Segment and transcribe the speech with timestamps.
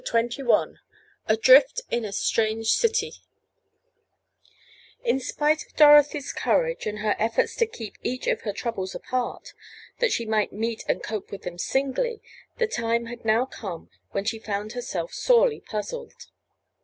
[0.03, 0.77] CHAPTER XXI
[1.27, 3.13] ADRIFT IN A STRANGE CITY
[5.03, 9.53] In spite of Dorothy's courage, and her efforts to keep each of her troubles apart,
[9.99, 12.19] that she might meet and cope with them singly,
[12.57, 16.25] the time had now come when she found herself sorely puzzled.